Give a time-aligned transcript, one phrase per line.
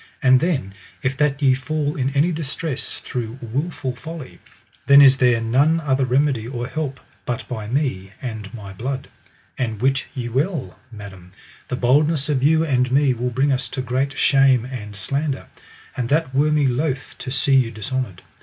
[0.23, 0.73] And then
[1.03, 4.39] if that ye fall in any distress through wilful folly,
[4.87, 9.09] then is there none other remedy or help but by me and my blood.
[9.59, 11.33] And wit ye well, madam,
[11.67, 15.45] the boldness of you and me will bring us to great shame and slander;
[15.95, 18.23] and that were me loath to see you dishonoured.